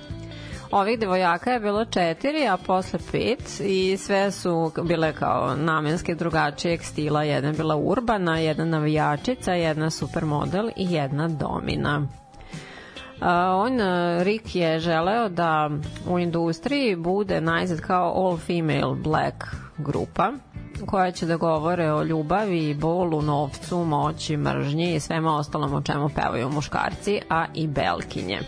[0.71, 6.83] Ovih devojaka je bilo četiri, a posle pet i sve su bile kao namenske drugačijeg
[6.83, 7.23] stila.
[7.23, 12.07] Jedna je bila urbana, jedna navijačica, jedna supermodel i jedna domina.
[13.19, 15.69] A, on, a, Rick je želeo da
[16.09, 19.43] u industriji bude najzad kao all female black
[19.77, 20.31] grupa
[20.85, 26.09] koja će da govore o ljubavi, bolu, novcu, moći, mržnji i svema ostalom o čemu
[26.09, 28.39] pevaju muškarci, a i belkinje.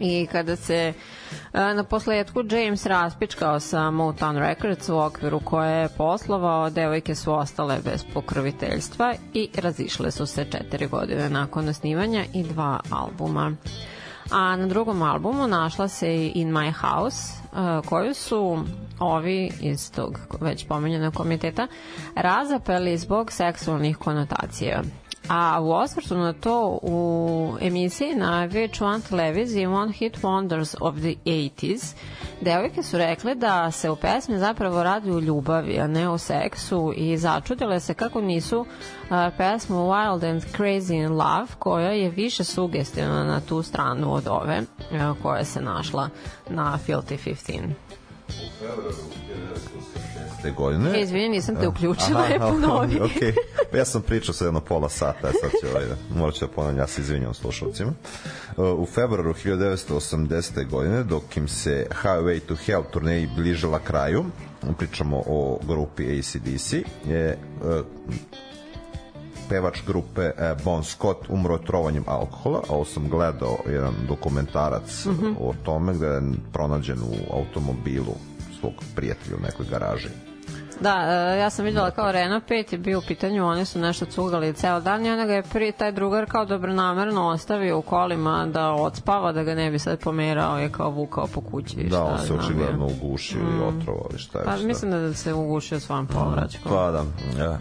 [0.00, 0.92] I kada se e,
[1.52, 7.78] na posledku James raspičkao sa Motown Records u okviru koje je poslovao, devojke su ostale
[7.84, 13.52] bez pokroviteljstva i razišle su se četiri godine nakon osnivanja i dva albuma.
[14.30, 18.64] A na drugom albumu našla se i In My House, e, koju su
[18.98, 21.66] ovi iz tog već pomenjenog komiteta
[22.14, 24.82] razapeli zbog seksualnih konotacija.
[25.28, 31.14] A u osvrtu na to u emisiji na VH1 televiziji One Hit Wonders of the
[31.24, 31.94] 80s
[32.40, 36.92] devojke su rekle da se u pesmi zapravo radi o ljubavi, a ne o seksu
[36.96, 38.66] i začudile se kako nisu
[39.10, 44.26] a, pesmu Wild and Crazy in Love koja je više sugestivna na tu stranu od
[44.26, 44.62] ove
[44.92, 46.08] a, koja se našla
[46.48, 47.68] na Filthy 15.
[50.42, 50.98] te godine.
[50.98, 53.00] E, izvini, nisam te uključila, Aha, je ponovi.
[53.00, 53.34] ok.
[53.78, 56.86] Ja sam pričao sa jedno pola sata, sad ću, ovaj, morat ću da ponavljam, ja
[56.86, 57.92] se izvinjam slušalcima.
[58.56, 60.68] U februaru 1980.
[60.68, 64.24] godine, dok im se Highway to Hell turneji bližila kraju,
[64.78, 66.72] pričamo o grupi ACDC,
[67.06, 67.84] je uh,
[69.48, 75.04] pevač grupe e, Bon Scott umro od trovanjem alkohola, a ovo sam gledao jedan dokumentarac
[75.04, 75.34] mm -hmm.
[75.40, 78.14] o tome gde je pronađen u automobilu
[78.60, 80.08] svog prijatelja u nekoj garaži.
[80.80, 81.04] Da,
[81.34, 84.52] e, ja sam videla kao Renault 5 je bio u pitanju, oni su nešto cugali
[84.52, 88.70] ceo dan i onda ga je prvi taj drugar kao dobronamerno ostavio u kolima da
[88.70, 91.76] odspava, da ga ne bi sad pomerao je kao vukao po kući.
[91.76, 94.66] i Da, šta on se očigledno ugušio ili otrovao ili šta je Pa šta.
[94.66, 96.72] mislim da se ugušio svojom povraćkom.
[96.72, 97.04] Pa da,
[97.44, 97.58] ja,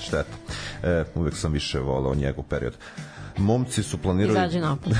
[0.00, 0.36] šteta.
[0.82, 2.74] E, uvek sam više volao njegov period.
[3.38, 4.92] Momci su planirali Izađi napad.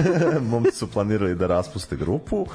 [0.52, 2.46] momci su planirali da raspuste grupu,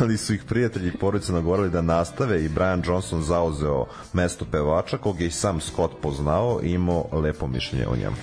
[0.00, 4.98] ali su ih prijatelji i porodice nagovorili da nastave i Brian Johnson zauzeo mesto pevača,
[4.98, 8.16] kog je i sam Scott poznao i imao lepo mišljenje o njemu.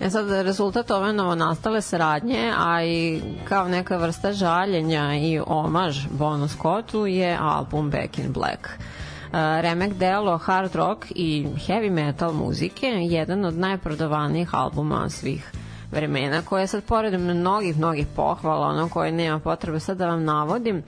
[0.00, 6.48] E sad, rezultat ove novonastale saradnje, a i kao neka vrsta žaljenja i omaž Bonu
[6.48, 8.68] Scottu je album Back in Black.
[8.68, 15.50] Uh, remek delo hard rock i heavy metal muzike, jedan od najprodavanijih albuma svih
[15.94, 20.24] vremena, koje je sad pored mnogih, mnogih pohvala, ono koje nema potrebe sad da vam
[20.24, 20.84] navodim, uh,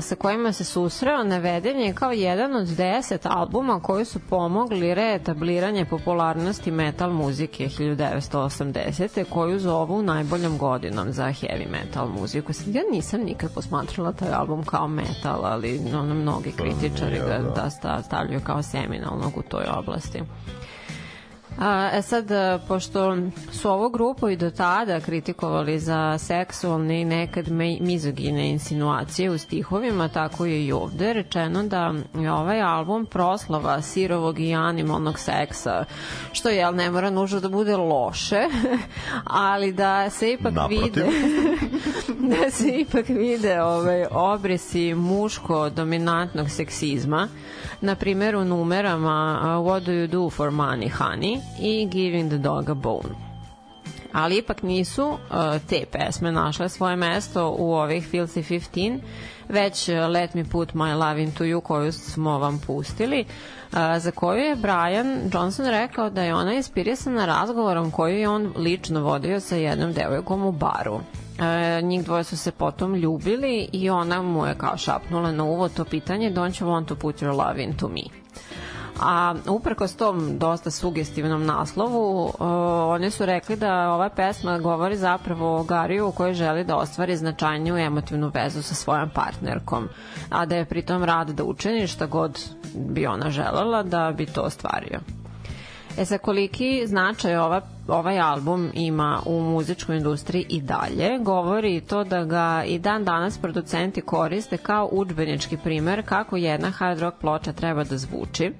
[0.00, 5.84] sa kojima se susreo naveden je kao jedan od deset albuma koji su pomogli reetabliranje
[5.84, 9.24] popularnosti metal muzike 1980.
[9.24, 12.52] koju zovu najboljom godinom za heavy metal muziku.
[12.52, 17.62] Sad, ja nisam nikad posmatrala taj album kao metal, ali ono, mnogi kritičari ga da.
[17.62, 20.22] da sta- stavljaju kao seminalnog u toj oblasti.
[21.58, 23.16] A, e sad, e, pošto
[23.52, 27.48] su ovu grupu i do tada kritikovali za seksualne i nekad
[27.80, 34.40] mizogine insinuacije u stihovima, tako je i ovde rečeno da je ovaj album proslava sirovog
[34.40, 35.84] i animalnog seksa,
[36.32, 38.40] što je, ne mora nužno da bude loše,
[39.24, 40.82] ali da se ipak Naprotiv.
[40.84, 41.06] vide
[42.36, 47.28] da se ipak vide ovaj, obrisi muško dominantnog seksizma
[47.80, 52.38] na primjer u numerama uh, What do you do for money, honey i Giving the
[52.38, 53.32] dog a bone
[54.12, 55.18] ali ipak nisu uh,
[55.68, 58.98] te pesme našle svoje mesto u ovih Filthy 15,
[59.48, 63.24] već uh, Let me put my love into you koju smo vam pustili,
[63.72, 68.52] uh, za koju je Brian Johnson rekao da je ona inspirisana razgovorom koju je on
[68.56, 71.00] lično vodio sa jednom devojkom u baru.
[71.38, 75.68] E, njih dvoje su se potom ljubili i ona mu je kao šapnula na uvo
[75.68, 78.02] to pitanje Don't you want to put your love into me?
[79.00, 82.32] A uprkos tom dosta sugestivnom naslovu, uh,
[82.88, 87.76] oni su rekli da ova pesma govori zapravo o Gariju koji želi da ostvari značajniju
[87.76, 89.88] emotivnu vezu sa svojom partnerkom,
[90.30, 92.40] a da je pritom rad da učini šta god
[92.74, 95.00] bi ona želela da bi to ostvario.
[95.98, 97.60] E sa koliki značaj ova,
[97.92, 103.38] ovaj album ima u muzičkoj industriji i dalje, govori to da ga i dan danas
[103.38, 108.52] producenti koriste kao udžbenički primer kako jedna hard rock ploča treba da zvuči.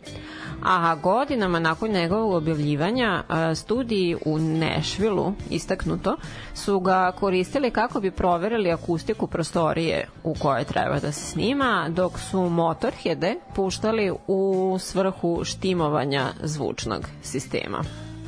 [0.64, 6.16] A godinama nakon njegovog objavljivanja a, studiji u Nešvilu, istaknuto,
[6.54, 12.18] su ga koristili kako bi proverili akustiku prostorije u kojoj treba da se snima, dok
[12.18, 17.82] su Motorheade puštali u svrhu štimovanja zvučnog sistema.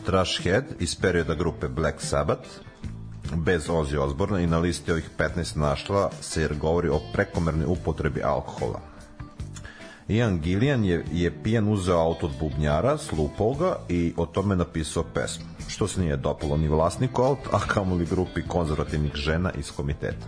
[0.06, 2.48] Trashhead iz perioda grupe Black Sabbath,
[3.36, 8.22] bez Ozzy Osborna i na listi ovih 15 našla se jer govori o prekomernoj upotrebi
[8.22, 8.80] alkohola.
[10.08, 15.02] Ian Gillian je, je pijan uzeo auto od bubnjara, slupao ga i o tome napisao
[15.14, 20.26] pesmu, što se nije dopalo ni vlasniku aut, a kamoli grupi konzervativnih žena iz komiteta.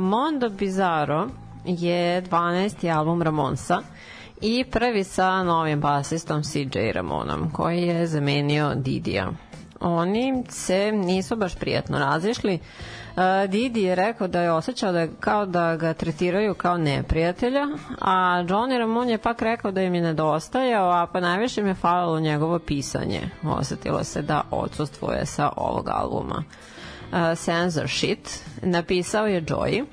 [0.00, 1.28] Mondo Bizarro
[1.64, 2.96] je 12.
[2.96, 3.78] album Ramonsa
[4.40, 9.28] i prvi sa novim basistom CJ Ramonom, koji je zamenio Didija.
[9.80, 12.58] Oni se nisu baš prijatno razišli.
[13.48, 17.66] Didi je rekao da je osjećao da je kao da ga tretiraju kao neprijatelja,
[18.00, 21.74] a Johnny Ramon je pak rekao da im je nedostajao, a pa najviše im je
[21.74, 23.30] falilo njegovo pisanje.
[23.44, 26.44] Osetilo se da odsustvuje sa ovog albuma.
[27.36, 28.18] Censorship
[28.62, 29.84] napisao je Joey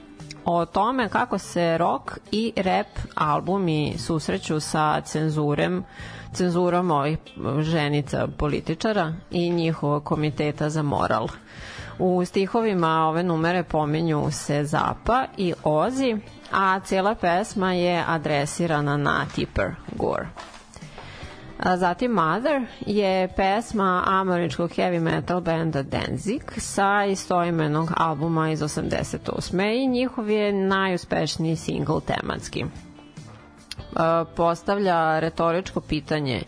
[0.46, 5.84] o tome kako se rock i rap albumi susreću sa cenzurem
[6.34, 7.18] cenzurom ovih
[7.60, 11.28] ženica političara i njihovog komiteta za moral.
[12.00, 16.18] U stihovima ove numere pominju se Zapa i Ozi,
[16.52, 20.28] a cijela pesma je adresirana na Tipper Gore.
[21.60, 29.84] A zatim Mother je pesma američkog heavy metal benda Danzig sa istoimenog albuma iz 88.
[29.84, 32.60] i njihov je najuspešniji single tematski.
[32.60, 32.66] E,
[34.36, 36.44] Postavlja retoričko pitanje e,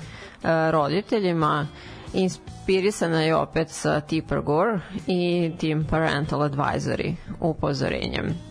[0.71, 1.67] roditeljima,
[2.13, 8.46] inspirisana je opet sa Tipper Gore i tim Parental Advisory upozorenjem.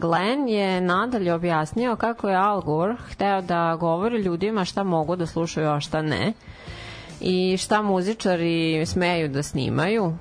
[0.00, 5.26] Glenn je nadalje objasnio kako je Al Gore hteo da govori ljudima šta mogu da
[5.26, 6.32] slušaju, a šta ne
[7.20, 10.12] i šta muzičari smeju da snimaju,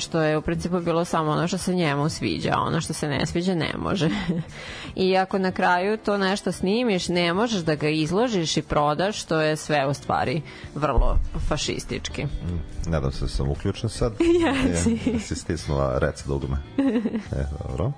[0.00, 3.26] što je u principu bilo samo ono što se njemu sviđa, ono što se ne
[3.26, 4.10] sviđa ne može.
[4.96, 9.40] I ako na kraju to nešto snimiš, ne možeš da ga izložiš i prodaš, što
[9.40, 10.42] je sve u stvari
[10.74, 11.18] vrlo
[11.48, 12.26] fašistički.
[12.86, 14.12] Nadam se da sam uključen sad.
[14.68, 14.98] Jesi.
[15.10, 16.56] Je, si stisnula rec dugme.
[17.32, 17.92] E, dobro.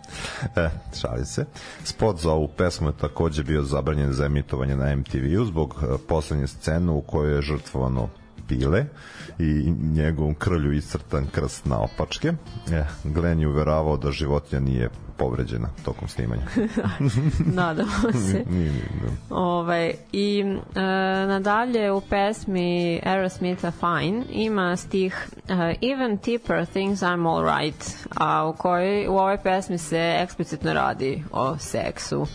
[0.56, 0.70] E,
[1.00, 1.44] šalim se.
[1.84, 6.46] Spot za ovu pesmu je takođe bio zabranjen za emitovanje na MTV-u zbog e, poslednje
[6.46, 8.08] scene u kojoj je žrtvovano
[8.48, 8.86] pile
[9.38, 12.32] i njegovom krlju iscrtan krst na opačke.
[12.72, 16.42] E, Glenn je uveravao da životinja nije povređena tokom snimanja.
[17.60, 18.44] Nadamo se.
[18.50, 19.36] Nije, nije, da.
[19.36, 20.40] Ovaj, I
[20.74, 20.80] e,
[21.26, 25.50] nadalje u pesmi Aerosmitha Fine ima stih uh,
[25.82, 31.24] Even Tipper thinks I'm all right, a u, kojoj, u ovoj pesmi se eksplicitno radi
[31.32, 32.26] o seksu.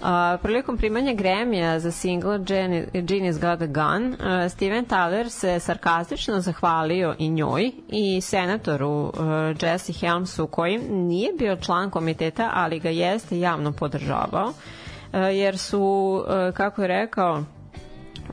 [0.00, 0.06] Uh,
[0.42, 4.18] prilikom primanja Grammy-a za single Geni- Genius Got a Gun, uh,
[4.50, 9.12] Steven Tyler se sarkastično zahvalio i njoj i senatoru uh,
[9.62, 14.54] Jesse Helmsu koji nije bio član komiteta, ali ga jeste javno podržavao, uh,
[15.32, 15.80] jer su,
[16.20, 17.44] uh, kako je rekao,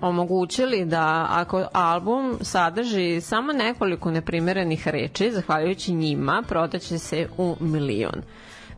[0.01, 8.21] omogućili da ako album sadrži samo nekoliko neprimerenih reči, zahvaljujući njima, prodaće se u milion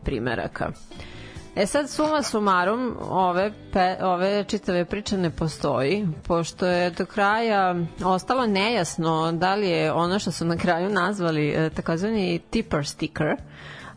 [0.04, 0.72] primeraka.
[1.58, 3.44] E sad, suma sumarum, ove,
[3.74, 5.94] pe, ove čitave priče ne postoji,
[6.24, 7.76] pošto je do kraja
[8.06, 13.36] ostalo nejasno da li je ono što su na kraju nazvali e, takozvani tipper sticker,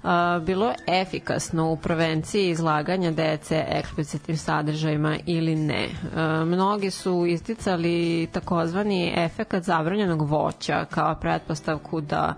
[0.02, 5.88] a, bilo efikasno u prevenciji izlaganja dece eksplicitnim sadržajima ili ne.
[6.16, 12.34] A, mnogi su isticali takozvani efekat zabranjenog voća kao pretpostavku da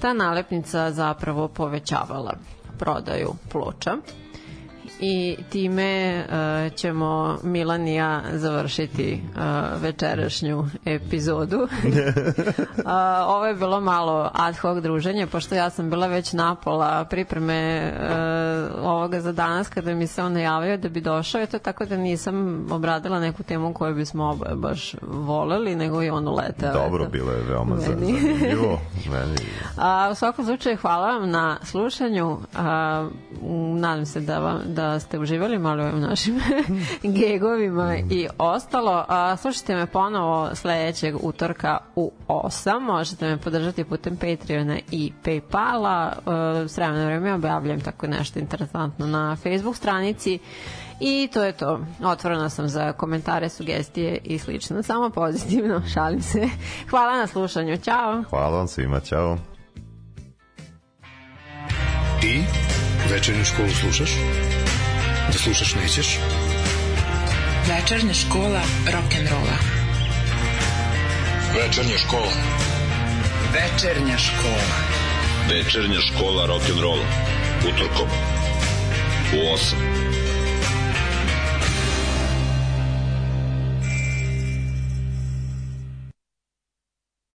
[0.00, 2.32] ta nalepnica zapravo povećavala
[2.78, 3.96] prodaju ploča
[5.00, 11.56] i time uh, ćemo Milan i ja završiti uh, večerašnju epizodu.
[11.56, 11.68] uh,
[13.34, 18.84] ovo je bilo malo ad hoc druženje, pošto ja sam bila već napola pripreme uh,
[18.84, 22.66] ovoga za danas kada mi se on najavio da bi došao, eto tako da nisam
[22.70, 26.72] obradila neku temu koju bismo oboje baš voleli, nego i on uletao.
[26.72, 27.10] Dobro, eto.
[27.12, 27.84] bilo je veoma Meni.
[27.84, 28.80] zanimljivo.
[29.12, 29.36] Meni
[29.76, 32.38] A, u svakom slučaju hvala vam na slušanju.
[32.58, 33.10] M,
[33.80, 36.40] nadam se da, vam, da ste uživali malo u našim
[37.20, 39.04] gegovima i ostalo.
[39.08, 42.80] A, slušajte me ponovo sledećeg utorka u 8.
[42.80, 46.12] Možete me podržati putem Patreona i Paypala.
[46.26, 50.38] A, s vremena na vreme objavljam tako nešto interesantno na Facebook stranici.
[51.00, 51.80] I to je to.
[52.04, 54.82] Otvorena sam za komentare, sugestije i slično.
[54.82, 56.48] Samo pozitivno, šalim se.
[56.90, 57.76] Hvala na slušanju.
[57.76, 58.22] Ćao!
[58.30, 59.38] Hvala vam svima, čao.
[62.20, 62.44] Ti
[63.10, 64.10] večernju školu slušaš?
[65.32, 66.18] Da slušaš nećeš?
[67.68, 69.58] Večernja škola rock'n'rolla.
[71.54, 72.32] Večernja škola.
[73.52, 74.76] Večernja škola.
[75.50, 77.06] Večernja škola rock'n'rolla.
[77.68, 78.08] Utorkom.
[79.32, 80.17] U 8.